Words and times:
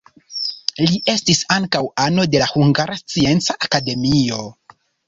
Li 0.83 0.95
estis 1.13 1.41
ankaŭ 1.57 1.83
ano 2.07 2.27
de 2.33 2.43
la 2.45 2.49
Hungara 2.55 2.99
Scienca 3.05 3.61
Akademio. 3.69 4.43